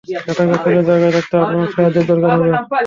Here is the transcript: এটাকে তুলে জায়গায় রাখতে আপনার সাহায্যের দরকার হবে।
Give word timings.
এটাকে 0.07 0.55
তুলে 0.63 0.81
জায়গায় 0.89 1.13
রাখতে 1.13 1.35
আপনার 1.37 1.67
সাহায্যের 1.73 2.05
দরকার 2.11 2.29
হবে। 2.33 2.49